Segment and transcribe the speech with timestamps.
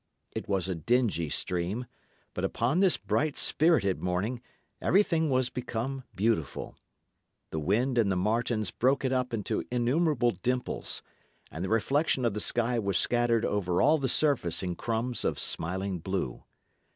[0.31, 1.85] It was a dingy stream;
[2.33, 4.41] but upon this bright, spirited morning
[4.81, 6.75] everything was become beautiful.
[7.51, 11.03] The wind and the martens broke it up into innumerable dimples;
[11.51, 15.39] and the reflection of the sky was scattered over all the surface in crumbs of
[15.39, 16.45] smiling blue.